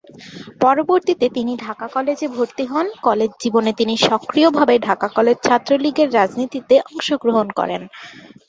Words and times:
পরবর্তীতে 0.61 1.25
তিনি 1.29 1.53
ঢাকা 1.65 1.87
কলেজে 1.87 2.27
ভর্তি 2.27 2.63
হন, 2.65 2.87
কলেজ 3.01 3.31
জীবনে 3.43 3.71
তিনি 3.73 3.93
সক্রিয়ভাবে 4.07 4.75
ঢাকা 4.87 5.07
কলেজ 5.09 5.37
ছাত্রলীগের 5.47 6.09
রাজনীতিতে 6.13 6.75
অংশগ্রহণ 6.89 7.47
করেন। 7.59 7.81